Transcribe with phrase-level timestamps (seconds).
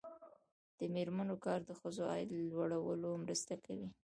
[0.79, 3.89] د میرمنو کار د ښځو عاید لوړولو مرسته کوي.